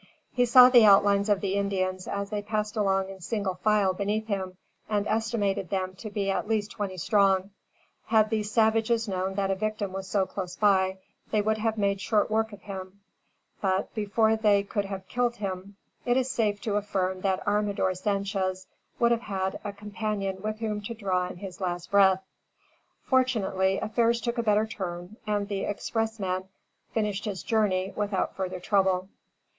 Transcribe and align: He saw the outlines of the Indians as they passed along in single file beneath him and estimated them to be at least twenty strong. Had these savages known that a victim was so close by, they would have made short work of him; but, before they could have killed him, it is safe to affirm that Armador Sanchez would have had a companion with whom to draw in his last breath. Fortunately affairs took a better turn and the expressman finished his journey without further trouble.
He 0.31 0.47
saw 0.47 0.67
the 0.67 0.83
outlines 0.83 1.29
of 1.29 1.41
the 1.41 1.53
Indians 1.53 2.07
as 2.07 2.31
they 2.31 2.41
passed 2.41 2.75
along 2.75 3.09
in 3.09 3.21
single 3.21 3.53
file 3.63 3.93
beneath 3.93 4.25
him 4.25 4.57
and 4.89 5.05
estimated 5.05 5.69
them 5.69 5.93
to 5.97 6.09
be 6.09 6.31
at 6.31 6.47
least 6.47 6.71
twenty 6.71 6.97
strong. 6.97 7.51
Had 8.07 8.31
these 8.31 8.49
savages 8.49 9.07
known 9.07 9.35
that 9.35 9.51
a 9.51 9.55
victim 9.55 9.93
was 9.93 10.07
so 10.07 10.25
close 10.25 10.55
by, 10.55 10.97
they 11.29 11.39
would 11.39 11.59
have 11.59 11.77
made 11.77 12.01
short 12.01 12.31
work 12.31 12.51
of 12.51 12.63
him; 12.63 13.01
but, 13.61 13.93
before 13.93 14.35
they 14.35 14.63
could 14.63 14.85
have 14.85 15.07
killed 15.07 15.35
him, 15.35 15.75
it 16.03 16.17
is 16.17 16.27
safe 16.31 16.59
to 16.61 16.77
affirm 16.77 17.21
that 17.21 17.45
Armador 17.47 17.93
Sanchez 17.95 18.65
would 18.97 19.11
have 19.11 19.21
had 19.21 19.59
a 19.63 19.71
companion 19.71 20.41
with 20.41 20.57
whom 20.61 20.81
to 20.81 20.95
draw 20.95 21.27
in 21.27 21.37
his 21.37 21.61
last 21.61 21.91
breath. 21.91 22.23
Fortunately 23.03 23.77
affairs 23.77 24.19
took 24.19 24.39
a 24.39 24.41
better 24.41 24.65
turn 24.65 25.17
and 25.27 25.47
the 25.47 25.61
expressman 25.63 26.45
finished 26.91 27.25
his 27.25 27.43
journey 27.43 27.93
without 27.95 28.35
further 28.35 28.59
trouble. 28.59 29.07